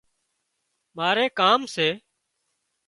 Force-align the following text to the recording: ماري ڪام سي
ماري 0.97 1.25
ڪام 1.39 1.61
سي 1.75 1.87